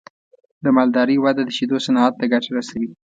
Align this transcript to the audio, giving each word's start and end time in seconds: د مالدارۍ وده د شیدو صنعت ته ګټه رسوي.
د 0.63 0.65
مالدارۍ 0.75 1.17
وده 1.19 1.41
د 1.45 1.49
شیدو 1.57 1.77
صنعت 1.85 2.13
ته 2.19 2.25
ګټه 2.31 2.49
رسوي. 2.57 2.89